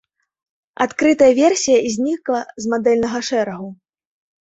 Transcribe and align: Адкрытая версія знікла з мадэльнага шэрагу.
Адкрытая 0.85 1.27
версія 1.41 1.85
знікла 1.99 2.43
з 2.65 2.75
мадэльнага 2.75 3.19
шэрагу. 3.33 3.73